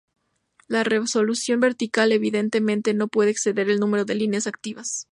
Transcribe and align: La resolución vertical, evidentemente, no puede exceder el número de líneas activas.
La 0.67 0.83
resolución 0.83 1.59
vertical, 1.59 2.11
evidentemente, 2.11 2.95
no 2.95 3.07
puede 3.07 3.29
exceder 3.29 3.69
el 3.69 3.79
número 3.79 4.03
de 4.03 4.15
líneas 4.15 4.47
activas. 4.47 5.07